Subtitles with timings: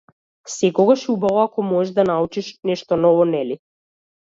[0.53, 3.61] Секогаш е убаво ако можеш да научиш нешто ново, нели?